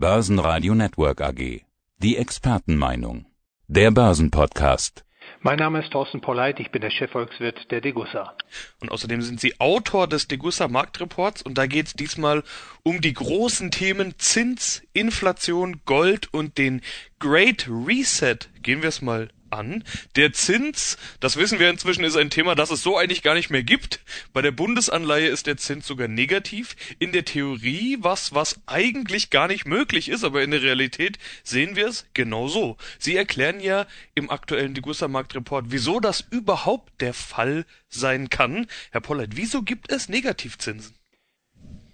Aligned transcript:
Börsenradio 0.00 0.76
Network 0.76 1.20
AG. 1.20 1.62
Die 1.96 2.18
Expertenmeinung. 2.18 3.26
Der 3.66 3.90
Börsenpodcast. 3.90 5.04
Mein 5.40 5.58
Name 5.58 5.80
ist 5.80 5.90
Thorsten 5.90 6.20
Polleit, 6.20 6.60
ich 6.60 6.70
bin 6.70 6.82
der 6.82 6.92
Chefvolkswirt 6.92 7.68
der 7.72 7.80
Degussa. 7.80 8.36
Und 8.80 8.92
außerdem 8.92 9.22
sind 9.22 9.40
Sie 9.40 9.58
Autor 9.58 10.06
des 10.06 10.28
Degussa 10.28 10.68
Marktreports 10.68 11.42
und 11.42 11.58
da 11.58 11.66
geht 11.66 11.88
es 11.88 11.94
diesmal 11.94 12.44
um 12.84 13.00
die 13.00 13.12
großen 13.12 13.72
Themen 13.72 14.14
Zins, 14.18 14.84
Inflation, 14.92 15.80
Gold 15.84 16.32
und 16.32 16.58
den 16.58 16.80
Great 17.18 17.68
Reset. 17.68 18.38
Gehen 18.62 18.82
wir 18.82 18.90
es 18.90 19.02
mal 19.02 19.30
an. 19.50 19.84
Der 20.16 20.32
Zins, 20.32 20.98
das 21.20 21.36
wissen 21.36 21.58
wir 21.58 21.70
inzwischen, 21.70 22.04
ist 22.04 22.16
ein 22.16 22.30
Thema, 22.30 22.54
das 22.54 22.70
es 22.70 22.82
so 22.82 22.96
eigentlich 22.96 23.22
gar 23.22 23.34
nicht 23.34 23.50
mehr 23.50 23.62
gibt. 23.62 24.00
Bei 24.32 24.42
der 24.42 24.50
Bundesanleihe 24.50 25.28
ist 25.28 25.46
der 25.46 25.56
Zins 25.56 25.86
sogar 25.86 26.08
negativ. 26.08 26.76
In 26.98 27.12
der 27.12 27.24
Theorie 27.24 27.98
was, 28.00 28.34
was 28.34 28.60
eigentlich 28.66 29.30
gar 29.30 29.48
nicht 29.48 29.66
möglich 29.66 30.08
ist, 30.08 30.24
aber 30.24 30.42
in 30.42 30.50
der 30.50 30.62
Realität 30.62 31.18
sehen 31.42 31.76
wir 31.76 31.88
es 31.88 32.06
genau 32.14 32.48
so. 32.48 32.76
Sie 32.98 33.16
erklären 33.16 33.60
ja 33.60 33.86
im 34.14 34.30
aktuellen 34.30 34.74
Degussa 34.74 35.08
Marktreport, 35.08 35.66
wieso 35.68 36.00
das 36.00 36.24
überhaupt 36.30 37.00
der 37.00 37.14
Fall 37.14 37.64
sein 37.88 38.28
kann. 38.30 38.66
Herr 38.90 39.00
Pollert, 39.00 39.36
wieso 39.36 39.62
gibt 39.62 39.90
es 39.90 40.08
Negativzinsen? 40.08 40.97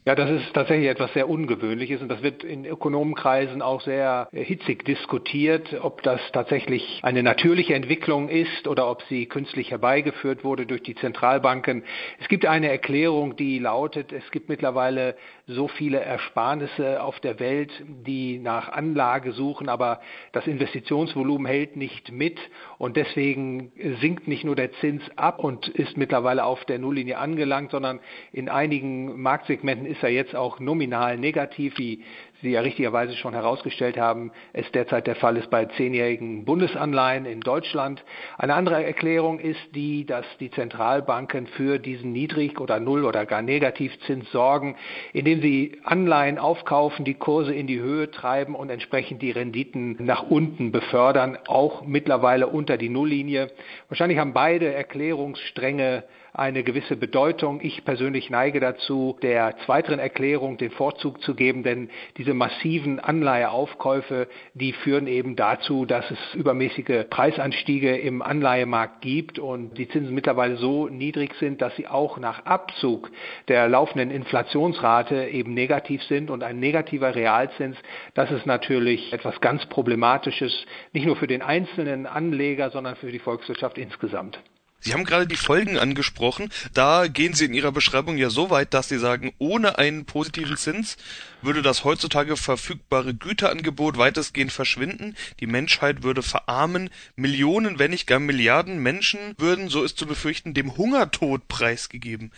Ja, 0.06 0.14
das 0.14 0.28
ist 0.28 0.52
tatsächlich 0.52 0.90
etwas 0.90 1.14
sehr 1.14 1.30
Ungewöhnliches 1.30 2.02
und 2.02 2.10
das 2.10 2.22
wird 2.22 2.44
in 2.44 2.66
Ökonomenkreisen 2.66 3.62
auch 3.62 3.80
sehr 3.80 4.28
hitzig 4.32 4.84
diskutiert, 4.84 5.74
ob 5.80 6.02
das 6.02 6.20
tatsächlich 6.30 7.00
eine 7.02 7.22
natürliche 7.22 7.74
Entwicklung 7.74 8.28
ist 8.28 8.68
oder 8.68 8.90
ob 8.90 9.02
sie 9.04 9.24
künstlich 9.24 9.70
herbeigeführt 9.70 10.44
wurde 10.44 10.66
durch 10.66 10.82
die 10.82 10.94
Zentralbanken. 10.94 11.84
Es 12.20 12.28
gibt 12.28 12.44
eine 12.44 12.68
Erklärung, 12.68 13.36
die 13.36 13.58
lautet, 13.58 14.12
es 14.12 14.30
gibt 14.30 14.50
mittlerweile 14.50 15.16
so 15.46 15.68
viele 15.68 16.00
Ersparnisse 16.00 17.02
auf 17.02 17.20
der 17.20 17.38
Welt, 17.38 17.70
die 17.86 18.38
nach 18.38 18.70
Anlage 18.70 19.32
suchen, 19.32 19.68
aber 19.68 20.00
das 20.32 20.46
Investitionsvolumen 20.46 21.46
hält 21.46 21.76
nicht 21.76 22.10
mit 22.10 22.38
und 22.78 22.96
deswegen 22.96 23.70
sinkt 24.00 24.26
nicht 24.26 24.44
nur 24.44 24.56
der 24.56 24.72
Zins 24.74 25.02
ab 25.16 25.44
und 25.44 25.68
ist 25.68 25.98
mittlerweile 25.98 26.44
auf 26.44 26.64
der 26.64 26.78
Nulllinie 26.78 27.18
angelangt, 27.18 27.72
sondern 27.72 28.00
in 28.32 28.48
einigen 28.48 29.20
Marktsegmenten 29.20 29.86
ist 29.86 30.02
er 30.02 30.10
jetzt 30.10 30.34
auch 30.34 30.60
nominal 30.60 31.18
negativ, 31.18 31.76
wie 31.76 32.02
Sie 32.44 32.50
ja 32.50 32.60
richtigerweise 32.60 33.16
schon 33.16 33.32
herausgestellt 33.32 33.96
haben, 33.96 34.30
es 34.52 34.70
derzeit 34.72 35.06
der 35.06 35.16
Fall 35.16 35.38
ist 35.38 35.48
bei 35.48 35.64
zehnjährigen 35.64 36.44
Bundesanleihen 36.44 37.24
in 37.24 37.40
Deutschland. 37.40 38.04
Eine 38.36 38.52
andere 38.52 38.84
Erklärung 38.84 39.38
ist 39.38 39.74
die, 39.74 40.04
dass 40.04 40.26
die 40.40 40.50
Zentralbanken 40.50 41.46
für 41.46 41.78
diesen 41.78 42.12
Niedrig- 42.12 42.60
oder 42.60 42.80
Null- 42.80 43.06
oder 43.06 43.24
gar 43.24 43.40
Negativzins 43.40 44.30
sorgen, 44.30 44.76
indem 45.14 45.40
sie 45.40 45.78
Anleihen 45.84 46.38
aufkaufen, 46.38 47.06
die 47.06 47.14
Kurse 47.14 47.54
in 47.54 47.66
die 47.66 47.80
Höhe 47.80 48.10
treiben 48.10 48.54
und 48.54 48.68
entsprechend 48.68 49.22
die 49.22 49.30
Renditen 49.30 49.96
nach 50.04 50.24
unten 50.28 50.70
befördern, 50.70 51.38
auch 51.46 51.86
mittlerweile 51.86 52.48
unter 52.48 52.76
die 52.76 52.90
Nulllinie. 52.90 53.52
Wahrscheinlich 53.88 54.18
haben 54.18 54.34
beide 54.34 54.70
Erklärungsstränge 54.70 56.04
eine 56.34 56.64
gewisse 56.64 56.96
Bedeutung. 56.96 57.60
Ich 57.62 57.84
persönlich 57.84 58.28
neige 58.28 58.58
dazu, 58.58 59.16
der 59.22 59.56
zweiteren 59.64 60.00
Erklärung 60.00 60.58
den 60.58 60.72
Vorzug 60.72 61.22
zu 61.22 61.36
geben, 61.36 61.62
denn 61.62 61.90
diese 62.18 62.34
massiven 62.34 62.98
Anleiheaufkäufe, 62.98 64.26
die 64.52 64.72
führen 64.72 65.06
eben 65.06 65.36
dazu, 65.36 65.86
dass 65.86 66.10
es 66.10 66.18
übermäßige 66.34 67.04
Preisanstiege 67.08 67.96
im 67.96 68.20
Anleihemarkt 68.20 69.00
gibt 69.00 69.38
und 69.38 69.78
die 69.78 69.88
Zinsen 69.88 70.12
mittlerweile 70.12 70.56
so 70.56 70.88
niedrig 70.88 71.34
sind, 71.38 71.62
dass 71.62 71.76
sie 71.76 71.86
auch 71.86 72.18
nach 72.18 72.44
Abzug 72.46 73.12
der 73.46 73.68
laufenden 73.68 74.10
Inflationsrate 74.10 75.28
eben 75.28 75.54
negativ 75.54 76.02
sind 76.02 76.30
und 76.30 76.42
ein 76.42 76.58
negativer 76.58 77.14
Realzins, 77.14 77.76
das 78.14 78.32
ist 78.32 78.44
natürlich 78.44 79.12
etwas 79.12 79.40
ganz 79.40 79.64
Problematisches, 79.66 80.66
nicht 80.92 81.06
nur 81.06 81.14
für 81.14 81.28
den 81.28 81.42
einzelnen 81.42 82.06
Anleger, 82.06 82.70
sondern 82.70 82.96
für 82.96 83.12
die 83.12 83.20
Volkswirtschaft 83.20 83.78
insgesamt. 83.78 84.40
Sie 84.84 84.92
haben 84.92 85.04
gerade 85.04 85.26
die 85.26 85.36
Folgen 85.36 85.78
angesprochen. 85.78 86.50
Da 86.74 87.06
gehen 87.06 87.32
Sie 87.32 87.46
in 87.46 87.54
Ihrer 87.54 87.72
Beschreibung 87.72 88.18
ja 88.18 88.28
so 88.28 88.50
weit, 88.50 88.74
dass 88.74 88.90
Sie 88.90 88.98
sagen, 88.98 89.32
ohne 89.38 89.78
einen 89.78 90.04
positiven 90.04 90.58
Zins 90.58 90.98
würde 91.40 91.62
das 91.62 91.84
heutzutage 91.84 92.36
verfügbare 92.36 93.14
Güterangebot 93.14 93.96
weitestgehend 93.96 94.52
verschwinden. 94.52 95.16
Die 95.40 95.46
Menschheit 95.46 96.02
würde 96.02 96.22
verarmen. 96.22 96.90
Millionen, 97.16 97.78
wenn 97.78 97.92
nicht 97.92 98.06
gar 98.06 98.18
Milliarden 98.18 98.78
Menschen 98.78 99.34
würden, 99.38 99.70
so 99.70 99.82
ist 99.84 99.96
zu 99.96 100.06
befürchten, 100.06 100.52
dem 100.52 100.76
Hungertod 100.76 101.48
preisgegeben. 101.48 102.30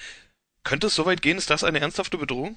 Könnte 0.63 0.87
es 0.87 0.95
so 0.95 1.05
weit 1.05 1.23
gehen? 1.23 1.39
Ist 1.39 1.51
das 1.51 1.65
eine 1.65 1.81
ernsthafte 1.81 2.17
Bedrohung? 2.17 2.57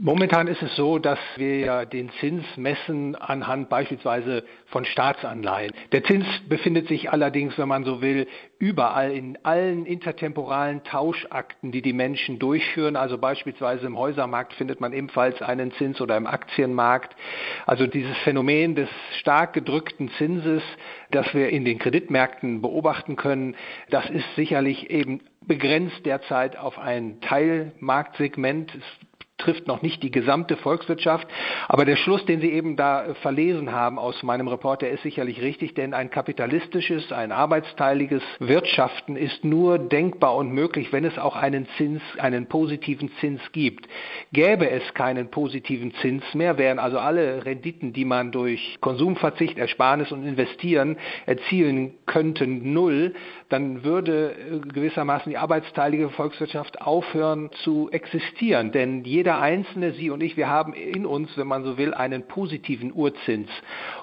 Momentan 0.00 0.46
ist 0.46 0.62
es 0.62 0.76
so, 0.76 1.00
dass 1.00 1.18
wir 1.36 1.58
ja 1.58 1.84
den 1.84 2.10
Zins 2.20 2.44
messen 2.56 3.16
anhand 3.16 3.68
beispielsweise 3.68 4.44
von 4.66 4.84
Staatsanleihen. 4.84 5.72
Der 5.90 6.04
Zins 6.04 6.24
befindet 6.48 6.86
sich 6.86 7.10
allerdings, 7.10 7.58
wenn 7.58 7.66
man 7.66 7.82
so 7.82 8.00
will, 8.00 8.28
überall 8.60 9.10
in 9.10 9.38
allen 9.42 9.86
intertemporalen 9.86 10.84
Tauschakten, 10.84 11.72
die 11.72 11.82
die 11.82 11.92
Menschen 11.92 12.38
durchführen. 12.38 12.94
Also 12.94 13.18
beispielsweise 13.18 13.86
im 13.86 13.98
Häusermarkt 13.98 14.52
findet 14.52 14.80
man 14.80 14.92
ebenfalls 14.92 15.42
einen 15.42 15.72
Zins 15.72 16.00
oder 16.00 16.16
im 16.16 16.28
Aktienmarkt. 16.28 17.16
Also 17.66 17.88
dieses 17.88 18.16
Phänomen 18.18 18.76
des 18.76 18.88
stark 19.18 19.52
gedrückten 19.52 20.10
Zinses, 20.10 20.62
das 21.10 21.34
wir 21.34 21.48
in 21.48 21.64
den 21.64 21.80
Kreditmärkten 21.80 22.62
beobachten 22.62 23.16
können, 23.16 23.56
das 23.90 24.08
ist 24.10 24.36
sicherlich 24.36 24.90
eben 24.90 25.22
begrenzt 25.44 26.06
derzeit 26.06 26.56
auf 26.56 26.78
ein 26.78 27.20
Teilmarktsegment. 27.20 28.72
Es 28.76 29.07
trifft 29.38 29.66
noch 29.68 29.82
nicht 29.82 30.02
die 30.02 30.10
gesamte 30.10 30.56
Volkswirtschaft. 30.56 31.26
Aber 31.68 31.84
der 31.84 31.96
Schluss, 31.96 32.24
den 32.26 32.40
Sie 32.40 32.52
eben 32.52 32.76
da 32.76 33.14
verlesen 33.22 33.72
haben 33.72 33.98
aus 33.98 34.22
meinem 34.22 34.48
Report, 34.48 34.82
der 34.82 34.90
ist 34.90 35.02
sicherlich 35.02 35.40
richtig, 35.40 35.74
denn 35.74 35.94
ein 35.94 36.10
kapitalistisches, 36.10 37.12
ein 37.12 37.32
arbeitsteiliges 37.32 38.22
Wirtschaften 38.40 39.16
ist 39.16 39.44
nur 39.44 39.78
denkbar 39.78 40.34
und 40.36 40.50
möglich, 40.50 40.92
wenn 40.92 41.04
es 41.04 41.18
auch 41.18 41.36
einen 41.36 41.66
Zins, 41.76 42.02
einen 42.18 42.46
positiven 42.46 43.10
Zins 43.20 43.40
gibt. 43.52 43.88
Gäbe 44.32 44.68
es 44.68 44.82
keinen 44.94 45.30
positiven 45.30 45.94
Zins 45.94 46.24
mehr, 46.34 46.58
wären 46.58 46.78
also 46.78 46.98
alle 46.98 47.44
Renditen, 47.44 47.92
die 47.92 48.04
man 48.04 48.32
durch 48.32 48.78
Konsumverzicht, 48.80 49.56
Ersparnis 49.56 50.10
und 50.10 50.26
Investieren 50.26 50.96
erzielen 51.26 51.94
könnten, 52.06 52.72
null, 52.72 53.14
dann 53.48 53.84
würde 53.84 54.60
gewissermaßen 54.72 55.30
die 55.30 55.38
arbeitsteilige 55.38 56.10
Volkswirtschaft 56.10 56.80
aufhören 56.80 57.50
zu 57.62 57.88
existieren. 57.90 58.72
Denn 58.72 59.04
jeder 59.04 59.27
jeder 59.28 59.42
Einzelne, 59.42 59.92
Sie 59.92 60.08
und 60.08 60.22
ich, 60.22 60.38
wir 60.38 60.48
haben 60.48 60.72
in 60.72 61.04
uns, 61.04 61.36
wenn 61.36 61.46
man 61.46 61.62
so 61.62 61.76
will, 61.76 61.92
einen 61.92 62.22
positiven 62.28 62.94
Urzins. 62.94 63.50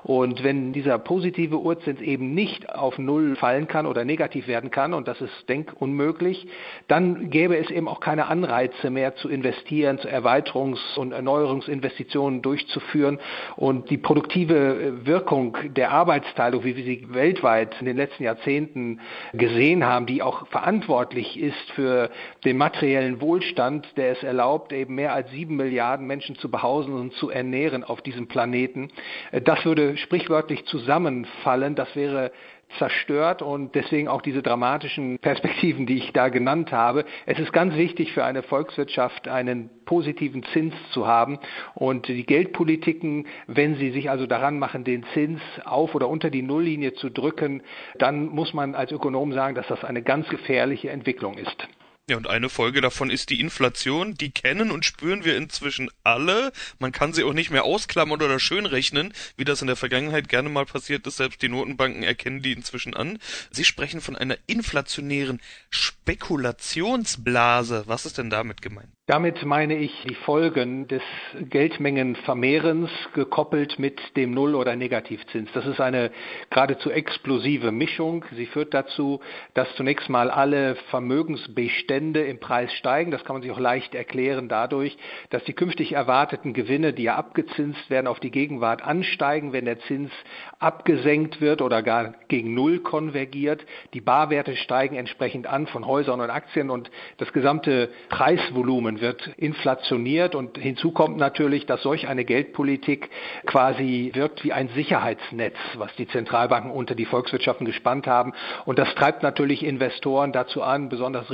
Und 0.03 0.43
wenn 0.43 0.71
dieser 0.71 0.99
positive 0.99 1.57
Urzins 1.57 1.99
eben 1.99 2.35
nicht 2.35 2.69
auf 2.69 2.99
Null 2.99 3.35
fallen 3.35 3.67
kann 3.67 3.87
oder 3.87 4.05
negativ 4.05 4.47
werden 4.47 4.69
kann, 4.69 4.93
und 4.93 5.07
das 5.07 5.19
ist 5.21 5.49
denkunmöglich, 5.49 6.47
dann 6.87 7.31
gäbe 7.31 7.57
es 7.57 7.71
eben 7.71 7.87
auch 7.87 8.01
keine 8.01 8.27
Anreize 8.27 8.91
mehr 8.91 9.15
zu 9.15 9.27
investieren, 9.27 9.97
zu 9.97 10.07
Erweiterungs- 10.07 10.95
und 10.95 11.11
Erneuerungsinvestitionen 11.11 12.43
durchzuführen. 12.43 13.17
Und 13.55 13.89
die 13.89 13.97
produktive 13.97 15.05
Wirkung 15.05 15.57
der 15.75 15.89
Arbeitsteilung, 15.89 16.63
wie 16.63 16.75
wir 16.75 16.83
sie 16.83 17.07
weltweit 17.09 17.77
in 17.79 17.87
den 17.87 17.97
letzten 17.97 18.25
Jahrzehnten 18.25 18.99
gesehen 19.33 19.83
haben, 19.85 20.05
die 20.05 20.21
auch 20.21 20.45
verantwortlich 20.49 21.39
ist 21.39 21.71
für 21.71 22.11
den 22.43 22.57
materiellen 22.57 23.21
Wohlstand, 23.21 23.87
der 23.97 24.11
es 24.11 24.21
erlaubt, 24.21 24.71
eben 24.71 24.93
mehr 24.93 25.14
als 25.15 25.31
sieben 25.31 25.55
Milliarden 25.55 26.05
Menschen 26.05 26.35
zu 26.35 26.51
behausen 26.51 26.93
und 26.93 27.13
zu 27.13 27.29
ernähren 27.29 27.83
auf 27.83 28.01
diesem 28.01 28.27
Planeten. 28.27 28.89
Äh, 29.31 29.41
das 29.41 29.65
würde 29.65 29.97
sprichwörtlich 29.97 30.65
zusammenfallen. 30.65 31.75
Das 31.75 31.95
wäre 31.95 32.31
zerstört 32.77 33.41
und 33.41 33.75
deswegen 33.75 34.07
auch 34.07 34.21
diese 34.21 34.41
dramatischen 34.41 35.19
Perspektiven, 35.19 35.85
die 35.85 35.97
ich 35.97 36.11
da 36.11 36.29
genannt 36.29 36.71
habe. 36.71 37.05
Es 37.25 37.39
ist 37.39 37.53
ganz 37.53 37.75
wichtig 37.75 38.11
für 38.11 38.25
eine 38.25 38.43
Volkswirtschaft, 38.43 39.27
einen 39.27 39.69
positiven 39.85 40.43
Zins 40.51 40.73
zu 40.91 41.07
haben 41.07 41.39
und 41.75 42.07
die 42.07 42.25
Geldpolitiken, 42.25 43.27
wenn 43.47 43.75
sie 43.75 43.91
sich 43.91 44.09
also 44.09 44.25
daran 44.25 44.59
machen, 44.59 44.83
den 44.83 45.05
Zins 45.13 45.41
auf 45.63 45.95
oder 45.95 46.09
unter 46.09 46.29
die 46.29 46.41
Nulllinie 46.41 46.93
zu 46.93 47.09
drücken, 47.09 47.63
dann 47.97 48.27
muss 48.27 48.53
man 48.53 48.75
als 48.75 48.91
Ökonom 48.91 49.31
sagen, 49.31 49.55
dass 49.55 49.67
das 49.67 49.83
eine 49.83 50.01
ganz 50.01 50.27
gefährliche 50.27 50.89
Entwicklung 50.89 51.37
ist. 51.37 51.67
Ja, 52.07 52.17
und 52.17 52.27
eine 52.27 52.49
Folge 52.49 52.81
davon 52.81 53.09
ist 53.09 53.31
die 53.31 53.39
Inflation. 53.39 54.13
Die 54.13 54.29
kennen 54.29 54.69
und 54.69 54.85
spüren 54.85 55.25
wir 55.25 55.35
inzwischen 55.35 55.89
alle. 56.03 56.51
Man 56.77 56.91
kann 56.91 57.13
sie 57.13 57.23
auch 57.23 57.33
nicht 57.33 57.49
mehr 57.49 57.63
ausklammern 57.63 58.21
oder 58.21 58.39
schön 58.39 58.67
rechnen, 58.67 59.11
wie 59.37 59.43
das 59.43 59.61
in 59.61 59.67
der 59.67 59.75
Vergangenheit 59.75 60.29
gerne 60.29 60.49
mal 60.49 60.67
passiert 60.67 61.07
ist. 61.07 61.17
Selbst 61.17 61.41
die 61.41 61.49
Notenbanken 61.49 62.03
erkennen 62.03 62.43
die 62.43 62.51
inzwischen 62.51 62.95
an. 62.95 63.17
Sie 63.49 63.63
sprechen 63.63 64.01
von 64.01 64.15
einer 64.15 64.37
inflationären 64.45 65.41
Spekulationsblase. 65.71 67.85
Was 67.87 68.05
ist 68.05 68.19
denn 68.19 68.29
damit 68.29 68.61
gemeint? 68.61 68.89
Damit 69.07 69.45
meine 69.45 69.75
ich 69.75 69.91
die 70.07 70.15
Folgen 70.15 70.87
des 70.87 71.03
Geldmengenvermehrens 71.39 72.89
gekoppelt 73.13 73.77
mit 73.77 73.99
dem 74.15 74.31
Null- 74.31 74.55
oder 74.55 74.75
Negativzins. 74.75 75.47
Das 75.53 75.63
ist 75.67 75.79
eine 75.79 76.09
geradezu 76.49 76.89
explosive 76.89 77.71
Mischung. 77.71 78.25
Sie 78.35 78.47
führt 78.47 78.73
dazu, 78.73 79.19
dass 79.53 79.67
zunächst 79.75 80.09
mal 80.09 80.31
alle 80.31 80.75
Vermögensbestände 80.89 81.94
im 81.95 82.39
Preis 82.39 82.71
steigen. 82.73 83.11
Das 83.11 83.23
kann 83.23 83.35
man 83.35 83.41
sich 83.41 83.51
auch 83.51 83.59
leicht 83.59 83.95
erklären 83.95 84.49
dadurch, 84.49 84.97
dass 85.29 85.43
die 85.45 85.53
künftig 85.53 85.93
erwarteten 85.93 86.53
Gewinne, 86.53 86.93
die 86.93 87.03
ja 87.03 87.15
abgezinst 87.15 87.89
werden, 87.89 88.07
auf 88.07 88.19
die 88.19 88.31
Gegenwart 88.31 88.83
ansteigen, 88.83 89.53
wenn 89.53 89.65
der 89.65 89.79
Zins 89.79 90.11
abgesenkt 90.59 91.41
wird 91.41 91.61
oder 91.61 91.81
gar 91.81 92.13
gegen 92.27 92.53
Null 92.53 92.79
konvergiert. 92.79 93.65
Die 93.93 94.01
Barwerte 94.01 94.55
steigen 94.55 94.95
entsprechend 94.95 95.47
an 95.47 95.67
von 95.67 95.87
Häusern 95.87 96.21
und 96.21 96.29
Aktien 96.29 96.69
und 96.69 96.91
das 97.17 97.31
gesamte 97.33 97.89
Preisvolumen 98.09 98.65
Volumen 98.65 98.99
wird 98.99 99.27
inflationiert 99.37 100.35
und 100.35 100.57
hinzu 100.57 100.91
kommt 100.91 101.17
natürlich, 101.17 101.65
dass 101.65 101.81
solch 101.81 102.07
eine 102.07 102.25
Geldpolitik 102.25 103.09
quasi 103.45 104.11
wirkt 104.13 104.43
wie 104.43 104.53
ein 104.53 104.69
Sicherheitsnetz, 104.69 105.55
was 105.75 105.95
die 105.95 106.07
Zentralbanken 106.07 106.71
unter 106.71 106.95
die 106.95 107.05
Volkswirtschaften 107.05 107.65
gespannt 107.65 108.07
haben. 108.07 108.33
Und 108.65 108.79
das 108.79 108.93
treibt 108.95 109.23
natürlich 109.23 109.63
Investoren 109.63 110.31
dazu 110.31 110.63
an, 110.63 110.89
besonders 110.89 111.29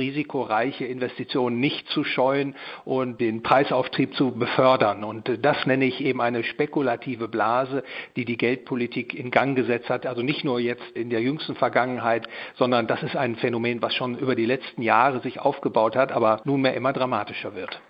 risikoreiche 0.52 0.84
Investitionen 0.84 1.60
nicht 1.60 1.88
zu 1.88 2.04
scheuen 2.04 2.54
und 2.84 3.20
den 3.20 3.42
Preisauftrieb 3.42 4.14
zu 4.14 4.32
befördern. 4.32 5.04
Und 5.04 5.38
das 5.42 5.66
nenne 5.66 5.84
ich 5.84 6.00
eben 6.00 6.20
eine 6.20 6.44
spekulative 6.44 7.28
Blase, 7.28 7.82
die 8.16 8.24
die 8.24 8.36
Geldpolitik 8.36 9.14
in 9.14 9.30
Gang 9.30 9.56
gesetzt 9.56 9.88
hat. 9.88 10.06
Also 10.06 10.22
nicht 10.22 10.44
nur 10.44 10.60
jetzt 10.60 10.90
in 10.94 11.10
der 11.10 11.20
jüngsten 11.20 11.54
Vergangenheit, 11.54 12.28
sondern 12.54 12.86
das 12.86 13.02
ist 13.02 13.16
ein 13.16 13.36
Phänomen, 13.36 13.82
was 13.82 13.94
schon 13.94 14.18
über 14.18 14.34
die 14.34 14.46
letzten 14.46 14.82
Jahre 14.82 15.20
sich 15.20 15.40
aufgebaut 15.40 15.96
hat, 15.96 16.12
aber 16.12 16.40
nunmehr 16.44 16.74
immer 16.74 16.92
dramatischer 16.92 17.54
wird. 17.54 17.80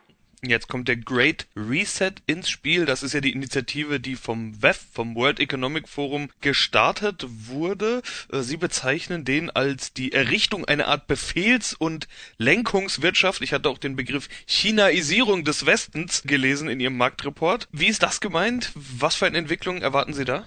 Jetzt 0.44 0.66
kommt 0.66 0.88
der 0.88 0.96
Great 0.96 1.46
Reset 1.54 2.14
ins 2.26 2.50
Spiel. 2.50 2.84
Das 2.84 3.04
ist 3.04 3.12
ja 3.12 3.20
die 3.20 3.30
Initiative, 3.30 4.00
die 4.00 4.16
vom 4.16 4.60
WEF, 4.60 4.84
vom 4.92 5.14
World 5.14 5.38
Economic 5.38 5.88
Forum, 5.88 6.30
gestartet 6.40 7.24
wurde. 7.28 8.02
Äh, 8.32 8.40
Sie 8.40 8.56
bezeichnen 8.56 9.24
den 9.24 9.50
als 9.50 9.92
die 9.92 10.10
Errichtung 10.12 10.64
einer 10.64 10.88
Art 10.88 11.06
Befehls- 11.06 11.74
und 11.74 12.08
Lenkungswirtschaft. 12.38 13.40
Ich 13.40 13.52
hatte 13.52 13.68
auch 13.68 13.78
den 13.78 13.94
Begriff 13.94 14.28
Chinaisierung 14.46 15.44
des 15.44 15.64
Westens 15.64 16.24
gelesen 16.24 16.68
in 16.68 16.80
Ihrem 16.80 16.96
Marktreport. 16.96 17.68
Wie 17.70 17.86
ist 17.86 18.02
das 18.02 18.20
gemeint? 18.20 18.72
Was 18.74 19.14
für 19.14 19.26
eine 19.26 19.38
Entwicklung 19.38 19.80
erwarten 19.80 20.12
Sie 20.12 20.24
da? 20.24 20.44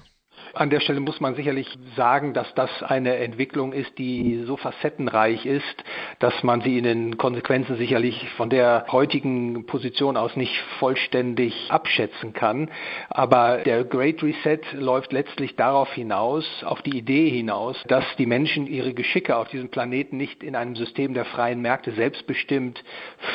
An 0.55 0.69
der 0.69 0.79
Stelle 0.79 1.01
muss 1.01 1.19
man 1.19 1.35
sicherlich 1.35 1.67
sagen, 1.97 2.33
dass 2.33 2.53
das 2.55 2.69
eine 2.81 3.17
Entwicklung 3.17 3.73
ist, 3.73 3.97
die 3.97 4.45
so 4.45 4.55
facettenreich 4.55 5.45
ist, 5.45 5.83
dass 6.19 6.43
man 6.43 6.61
sie 6.61 6.77
in 6.77 6.85
den 6.85 7.17
Konsequenzen 7.17 7.75
sicherlich 7.75 8.29
von 8.37 8.49
der 8.49 8.85
heutigen 8.89 9.65
Position 9.65 10.15
aus 10.15 10.37
nicht 10.37 10.57
vollständig 10.79 11.69
abschätzen 11.69 12.31
kann. 12.31 12.71
Aber 13.09 13.57
der 13.65 13.83
Great 13.83 14.23
Reset 14.23 14.61
läuft 14.71 15.11
letztlich 15.11 15.57
darauf 15.57 15.91
hinaus, 15.91 16.45
auf 16.63 16.81
die 16.83 16.97
Idee 16.97 17.29
hinaus, 17.29 17.83
dass 17.89 18.05
die 18.17 18.25
Menschen 18.25 18.65
ihre 18.65 18.93
Geschicke 18.93 19.35
auf 19.35 19.49
diesem 19.49 19.67
Planeten 19.67 20.15
nicht 20.15 20.41
in 20.41 20.55
einem 20.55 20.77
System 20.77 21.13
der 21.13 21.25
freien 21.25 21.59
Märkte 21.59 21.91
selbstbestimmt 21.91 22.81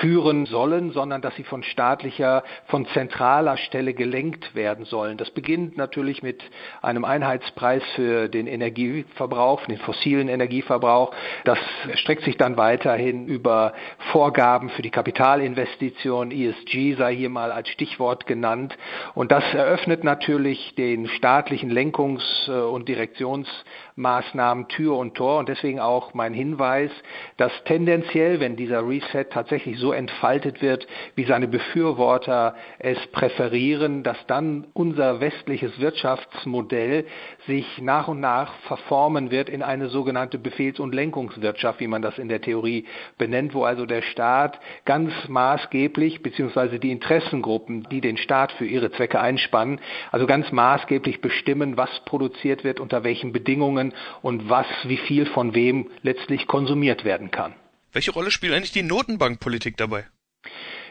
führen 0.01 0.47
sollen, 0.47 0.93
sondern 0.93 1.21
dass 1.21 1.37
sie 1.37 1.45
von 1.45 1.65
staatlicher, 1.65 2.45
von 2.69 2.87
zentraler 2.87 3.59
Stelle 3.59 3.93
gelenkt 3.93 4.55
werden 4.55 4.87
sollen. 4.87 5.19
Das 5.19 5.31
beginnt 5.31 5.77
natürlich 5.77 6.23
mit 6.23 6.43
einem 6.81 7.05
Einheitspreis 7.11 7.83
für 7.97 8.29
den 8.29 8.47
Energieverbrauch, 8.47 9.67
den 9.67 9.79
fossilen 9.79 10.29
Energieverbrauch. 10.29 11.13
Das 11.45 11.59
streckt 11.95 12.23
sich 12.23 12.37
dann 12.37 12.57
weiterhin 12.57 13.27
über 13.27 13.73
Vorgaben 14.13 14.71
für 14.71 14.83
die 14.83 14.91
Kapitalinvestition, 14.91 16.31
ESG 16.31 16.95
sei 16.95 17.17
hier 17.17 17.29
mal 17.29 17.51
als 17.51 17.69
Stichwort 17.69 18.27
genannt. 18.27 18.79
Und 19.15 19.33
das 19.33 19.43
eröffnet 19.53 20.05
natürlich 20.05 20.75
den 20.77 21.09
staatlichen 21.09 21.71
Lenkungs- 21.71 22.49
und 22.49 22.89
Direktionsmaßnahmen 22.89 24.69
Tür 24.69 24.97
und 24.97 25.17
Tor. 25.17 25.39
Und 25.39 25.49
deswegen 25.49 25.81
auch 25.81 26.15
mein 26.15 26.33
Hinweis, 26.33 26.93
dass 27.37 27.53
tendenziell, 27.65 28.39
wenn 28.39 28.55
dieser 28.55 28.87
Reset 28.87 29.25
tatsächlich 29.31 29.79
so 29.79 29.93
entfaltet 29.93 30.63
wird, 30.63 30.87
wie 31.17 31.25
seine 31.25 31.49
Befürworter 31.49 32.55
es 32.79 32.99
präferieren, 33.09 34.05
dass 34.05 34.17
dann 34.27 34.69
unser 34.75 35.21
westliches 35.21 35.81
Wirtschaftsmodell 35.81 37.00
sich 37.47 37.67
nach 37.81 38.09
und 38.09 38.21
nach 38.21 38.55
verformen 38.61 39.31
wird 39.31 39.49
in 39.49 39.63
eine 39.63 39.89
sogenannte 39.89 40.39
Befehls- 40.39 40.81
und 40.81 40.95
Lenkungswirtschaft, 40.95 41.81
wie 41.81 41.87
man 41.87 42.03
das 42.03 42.19
in 42.19 42.29
der 42.29 42.41
Theorie 42.41 42.87
benennt, 43.19 43.55
wo 43.55 43.65
also 43.65 43.87
der 43.87 44.03
Staat 44.03 44.61
ganz 44.85 45.13
maßgeblich, 45.29 46.23
beziehungsweise 46.23 46.79
die 46.79 46.91
Interessengruppen, 46.91 47.87
die 47.91 48.01
den 48.01 48.17
Staat 48.17 48.53
für 48.53 48.67
ihre 48.67 48.91
Zwecke 48.93 49.21
einspannen, 49.21 49.81
also 50.11 50.27
ganz 50.27 50.51
maßgeblich 50.53 51.21
bestimmen, 51.21 51.77
was 51.77 51.91
produziert 52.05 52.65
wird, 52.65 52.81
unter 52.81 53.05
welchen 53.05 53.33
Bedingungen 53.33 53.93
und 54.23 54.49
was, 54.49 54.67
wie 54.85 54.99
viel 54.99 55.27
von 55.27 55.55
wem 55.55 55.91
letztlich 56.03 56.47
konsumiert 56.47 57.05
werden 57.05 57.31
kann. 57.31 57.55
Welche 57.93 58.13
Rolle 58.13 58.31
spielt 58.31 58.53
eigentlich 58.55 58.73
die 58.73 58.83
Notenbankpolitik 58.83 59.77
dabei? 59.77 60.07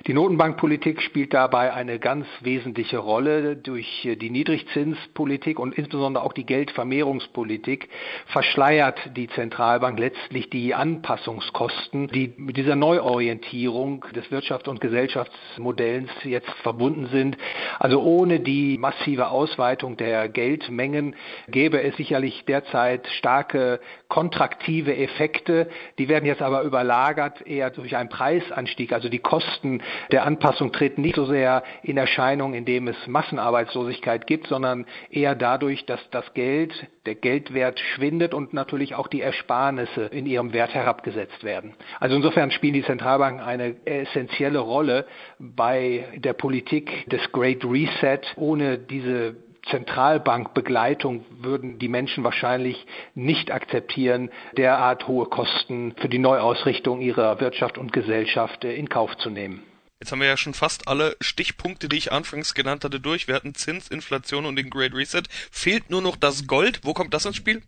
Die 0.08 0.14
Notenbankpolitik 0.14 1.02
spielt 1.02 1.34
dabei 1.34 1.74
eine 1.74 2.00
ganz 2.00 2.26
wesentliche 2.40 3.00
Rolle. 3.00 3.58
Durch 3.58 4.08
die 4.20 4.30
Niedrigzinspolitik 4.30 5.60
und 5.60 5.78
insbesondere 5.78 6.24
auch 6.24 6.32
die 6.32 6.46
Geldvermehrungspolitik 6.46 7.90
verschleiert 8.28 8.98
die 9.18 9.28
Zentralbank 9.28 10.00
letztlich 10.00 10.50
die 10.50 10.74
Anpassungskosten, 10.74 12.08
die 12.08 12.34
mit 12.38 12.56
dieser 12.56 12.78
Neuorientierung 12.78 14.06
des 14.16 14.26
Wirtschafts- 14.32 14.70
und 14.70 14.80
Gesellschaftsmodells 14.80 16.10
jetzt 16.24 16.50
verbunden 16.64 17.08
sind. 17.08 17.38
Also 17.78 18.02
ohne 18.02 18.40
die 18.40 18.78
massive 18.78 19.28
Ausweitung 19.28 19.98
der 19.98 20.30
Geldmengen 20.30 21.16
gäbe 21.50 21.82
es 21.84 21.98
sicherlich 21.98 22.46
derzeit 22.46 23.06
starke 23.18 23.82
kontraktive 24.08 24.96
Effekte. 24.96 25.70
Die 25.98 26.08
werden 26.08 26.26
jetzt 26.26 26.42
aber 26.42 26.62
überlagert 26.62 27.46
eher 27.46 27.70
durch 27.70 27.98
einen 27.98 28.10
Preisanstieg. 28.10 28.94
Also 28.94 29.10
die 29.10 29.20
Kosten 29.20 29.82
der 30.12 30.26
Anpassung 30.26 30.72
treten 30.72 31.02
nicht 31.02 31.16
so 31.16 31.26
sehr 31.26 31.64
in 31.84 31.98
Erscheinung, 31.98 32.54
indem 32.54 32.88
es 32.88 32.96
Massenarbeitslosigkeit 33.08 34.28
gibt, 34.28 34.48
sondern 34.48 34.86
eher 35.10 35.36
dadurch, 35.36 35.86
dass 35.86 36.00
das 36.12 36.34
Geld, 36.34 36.74
der 37.06 37.16
Geldwert 37.16 37.80
schwindet 37.80 38.34
und 38.34 38.54
natürlich 38.54 38.96
auch 38.96 39.08
die 39.08 39.22
Ersparnisse 39.22 40.06
in 40.06 40.26
ihrem 40.26 40.54
Wert 40.54 40.74
herabgesetzt 40.74 41.44
werden. 41.44 41.74
Also 42.00 42.16
insofern 42.16 42.52
spielen 42.52 42.74
die 42.74 42.84
Zentralbanken 42.84 43.42
eine 43.42 43.76
essentielle 43.86 44.60
Rolle 44.60 45.06
bei 45.40 46.06
der 46.16 46.34
Politik 46.34 47.10
des 47.10 47.32
Great 47.32 47.64
Reset. 47.64 48.22
Ohne 48.36 48.78
diese 48.78 49.36
Zentralbankbegleitung 49.70 51.26
würden 51.42 51.80
die 51.80 51.88
Menschen 51.88 52.24
wahrscheinlich 52.24 52.86
nicht 53.16 53.52
akzeptieren, 53.52 54.30
derart 54.58 55.08
hohe 55.08 55.26
Kosten 55.26 55.94
für 55.98 56.10
die 56.10 56.20
Neuausrichtung 56.20 57.02
ihrer 57.02 57.40
Wirtschaft 57.40 57.78
und 57.78 57.94
Gesellschaft 57.94 58.64
in 58.64 58.90
Kauf 58.90 59.16
zu 59.18 59.30
nehmen. 59.30 59.64
Jetzt 60.02 60.14
haben 60.14 60.22
wir 60.22 60.28
ja 60.28 60.38
schon 60.38 60.54
fast 60.54 60.88
alle 60.88 61.18
Stichpunkte, 61.20 61.90
die 61.90 61.98
ich 61.98 62.14
anfangs 62.14 62.54
genannt 62.54 62.86
hatte, 62.86 63.02
durch. 63.02 63.28
Wir 63.28 63.36
hatten 63.36 63.54
Zins, 63.54 63.90
Inflation 63.90 64.46
und 64.46 64.56
den 64.56 64.70
Great 64.70 64.94
Reset. 64.94 65.24
Fehlt 65.52 65.90
nur 65.90 66.02
noch 66.02 66.16
das 66.16 66.48
Gold. 66.48 66.80
Wo 66.84 66.94
kommt 66.94 67.14
das 67.14 67.26
ins 67.26 67.36
Spiel? 67.36 67.62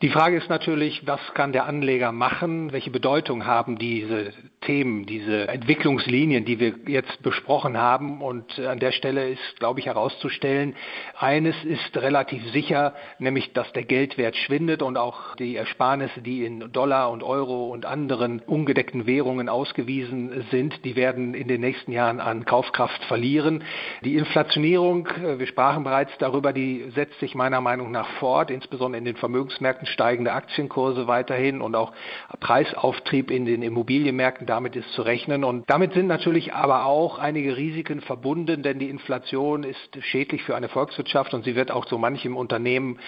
Die 0.00 0.10
Frage 0.10 0.36
ist 0.36 0.48
natürlich, 0.48 1.04
was 1.08 1.18
kann 1.34 1.52
der 1.52 1.66
Anleger 1.66 2.12
machen? 2.12 2.70
Welche 2.70 2.92
Bedeutung 2.92 3.46
haben 3.46 3.78
diese 3.78 4.32
Themen, 4.60 5.06
diese 5.06 5.48
Entwicklungslinien, 5.48 6.44
die 6.44 6.60
wir 6.60 6.74
jetzt 6.86 7.20
besprochen 7.24 7.76
haben? 7.76 8.22
Und 8.22 8.60
an 8.60 8.78
der 8.78 8.92
Stelle 8.92 9.28
ist, 9.28 9.58
glaube 9.58 9.80
ich, 9.80 9.86
herauszustellen, 9.86 10.76
eines 11.18 11.56
ist 11.64 11.96
relativ 11.96 12.46
sicher, 12.52 12.94
nämlich, 13.18 13.52
dass 13.54 13.72
der 13.72 13.82
Geldwert 13.82 14.36
schwindet 14.36 14.82
und 14.82 14.96
auch 14.96 15.34
die 15.34 15.56
Ersparnisse, 15.56 16.22
die 16.22 16.44
in 16.44 16.70
Dollar 16.70 17.10
und 17.10 17.24
Euro 17.24 17.66
und 17.66 17.84
anderen 17.84 18.38
ungedeckten 18.46 19.04
Währungen 19.04 19.48
ausgewiesen 19.48 20.46
sind, 20.52 20.84
die 20.84 20.94
werden 20.94 21.34
in 21.34 21.48
den 21.48 21.60
nächsten 21.60 21.90
Jahren 21.90 22.20
an 22.20 22.44
Kaufkraft 22.44 23.02
verlieren. 23.06 23.64
Die 24.04 24.14
Inflationierung, 24.14 25.08
wir 25.38 25.46
sprachen 25.48 25.82
bereits 25.82 26.16
darüber, 26.18 26.52
die 26.52 26.84
setzt 26.94 27.18
sich 27.18 27.34
meiner 27.34 27.60
Meinung 27.60 27.90
nach 27.90 28.08
fort, 28.20 28.52
insbesondere 28.52 29.00
in 29.00 29.04
den 29.04 29.16
Vermögensmärkten 29.16 29.87
steigende 29.88 30.32
Aktienkurse 30.32 31.06
weiterhin 31.06 31.60
und 31.60 31.74
auch 31.74 31.92
Preisauftrieb 32.40 33.30
in 33.30 33.44
den 33.44 33.62
Immobilienmärkten, 33.62 34.46
damit 34.46 34.76
ist 34.76 34.92
zu 34.92 35.02
rechnen. 35.02 35.44
Und 35.44 35.68
damit 35.68 35.92
sind 35.92 36.06
natürlich 36.06 36.54
aber 36.54 36.86
auch 36.86 37.18
einige 37.18 37.56
Risiken 37.56 38.00
verbunden, 38.00 38.62
denn 38.62 38.78
die 38.78 38.88
Inflation 38.88 39.64
ist 39.64 39.98
schädlich 40.00 40.42
für 40.42 40.56
eine 40.56 40.68
Volkswirtschaft 40.68 41.34
und 41.34 41.44
sie 41.44 41.56
wird 41.56 41.70
auch 41.70 41.86
so 41.86 41.98
manchem 41.98 42.36
Unternehmen 42.36 42.98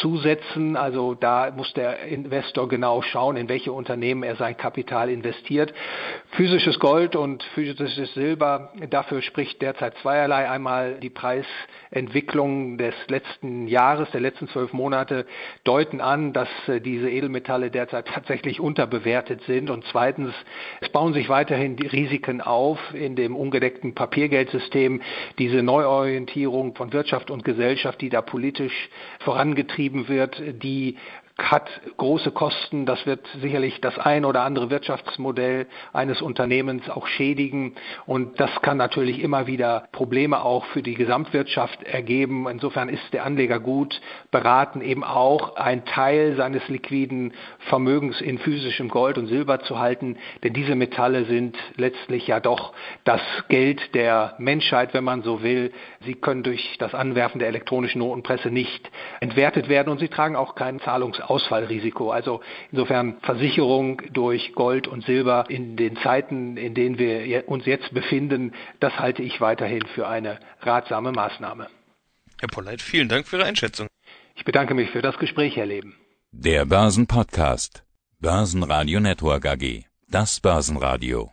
zusetzen. 0.00 0.76
Also 0.76 1.14
da 1.14 1.50
muss 1.56 1.72
der 1.74 2.00
Investor 2.04 2.68
genau 2.68 3.02
schauen, 3.02 3.36
in 3.36 3.48
welche 3.48 3.72
Unternehmen 3.72 4.22
er 4.22 4.36
sein 4.36 4.56
Kapital 4.56 5.10
investiert. 5.10 5.72
Physisches 6.32 6.78
Gold 6.78 7.16
und 7.16 7.42
physisches 7.54 8.14
Silber, 8.14 8.72
dafür 8.90 9.22
spricht 9.22 9.62
derzeit 9.62 9.96
zweierlei. 9.98 10.48
Einmal 10.48 10.94
die 11.00 11.10
Preisentwicklung 11.10 12.78
des 12.78 12.94
letzten 13.08 13.66
Jahres, 13.68 14.10
der 14.10 14.20
letzten 14.20 14.48
zwölf 14.48 14.72
Monate 14.72 15.26
deuten 15.64 16.00
an, 16.00 16.29
an, 16.30 16.32
dass 16.32 16.48
äh, 16.68 16.80
diese 16.80 17.10
Edelmetalle 17.10 17.70
derzeit 17.70 18.06
tatsächlich 18.14 18.60
unterbewertet 18.60 19.42
sind. 19.46 19.70
Und 19.70 19.84
zweitens, 19.90 20.32
es 20.80 20.88
bauen 20.90 21.12
sich 21.12 21.28
weiterhin 21.28 21.76
die 21.76 21.86
Risiken 21.86 22.40
auf 22.40 22.78
in 22.94 23.16
dem 23.16 23.36
ungedeckten 23.36 23.94
Papiergeldsystem. 23.94 25.02
Diese 25.38 25.62
Neuorientierung 25.62 26.74
von 26.74 26.92
Wirtschaft 26.92 27.30
und 27.30 27.44
Gesellschaft, 27.44 28.00
die 28.00 28.10
da 28.10 28.22
politisch 28.22 28.90
vorangetrieben 29.20 30.08
wird, 30.08 30.40
die 30.62 30.96
hat 31.42 31.68
große 31.96 32.30
Kosten. 32.32 32.86
Das 32.86 33.06
wird 33.06 33.26
sicherlich 33.40 33.80
das 33.80 33.98
ein 33.98 34.24
oder 34.24 34.42
andere 34.42 34.70
Wirtschaftsmodell 34.70 35.66
eines 35.92 36.20
Unternehmens 36.22 36.88
auch 36.90 37.06
schädigen. 37.06 37.74
Und 38.06 38.38
das 38.40 38.50
kann 38.62 38.76
natürlich 38.76 39.20
immer 39.22 39.46
wieder 39.46 39.88
Probleme 39.92 40.42
auch 40.44 40.64
für 40.66 40.82
die 40.82 40.94
Gesamtwirtschaft 40.94 41.82
ergeben. 41.84 42.46
Insofern 42.48 42.88
ist 42.88 43.12
der 43.12 43.24
Anleger 43.24 43.58
gut 43.58 44.00
beraten, 44.30 44.80
eben 44.80 45.04
auch 45.04 45.56
einen 45.56 45.84
Teil 45.84 46.36
seines 46.36 46.66
liquiden 46.68 47.32
Vermögens 47.68 48.20
in 48.20 48.38
physischem 48.38 48.88
Gold 48.88 49.18
und 49.18 49.26
Silber 49.26 49.60
zu 49.60 49.78
halten. 49.78 50.16
Denn 50.42 50.52
diese 50.52 50.74
Metalle 50.74 51.24
sind 51.24 51.56
letztlich 51.76 52.26
ja 52.26 52.40
doch 52.40 52.72
das 53.04 53.22
Geld 53.48 53.94
der 53.94 54.34
Menschheit, 54.38 54.94
wenn 54.94 55.04
man 55.04 55.22
so 55.22 55.42
will. 55.42 55.72
Sie 56.04 56.14
können 56.14 56.42
durch 56.42 56.76
das 56.78 56.94
Anwerfen 56.94 57.38
der 57.38 57.48
elektronischen 57.48 58.00
Notenpresse 58.00 58.50
nicht 58.50 58.90
entwertet 59.20 59.68
werden 59.68 59.88
und 59.88 59.98
sie 59.98 60.08
tragen 60.08 60.36
auch 60.36 60.54
keinen 60.54 60.80
Zahlungsaufwand 60.80 61.29
Ausfallrisiko. 61.30 62.10
Also 62.10 62.40
insofern 62.72 63.18
Versicherung 63.22 64.02
durch 64.12 64.52
Gold 64.54 64.88
und 64.88 65.04
Silber 65.04 65.44
in 65.48 65.76
den 65.76 65.96
Zeiten, 65.98 66.56
in 66.56 66.74
denen 66.74 66.98
wir 66.98 67.48
uns 67.48 67.66
jetzt 67.66 67.92
befinden, 67.94 68.52
das 68.80 68.98
halte 68.98 69.22
ich 69.22 69.40
weiterhin 69.40 69.86
für 69.94 70.08
eine 70.08 70.38
ratsame 70.60 71.12
Maßnahme. 71.12 71.68
Herr 72.40 72.48
Polleit, 72.48 72.82
vielen 72.82 73.08
Dank 73.08 73.26
für 73.26 73.36
Ihre 73.36 73.46
Einschätzung. 73.46 73.86
Ich 74.34 74.44
bedanke 74.44 74.74
mich 74.74 74.90
für 74.90 75.02
das 75.02 75.18
Gespräch, 75.18 75.56
Herr 75.56 75.66
Leben. 75.66 75.94
Der 76.32 76.64
Börsenpodcast. 76.64 77.84
Börsenradio 78.20 79.00
Network 79.00 79.46
AG. 79.46 79.84
Das 80.08 80.40
Börsenradio. 80.40 81.28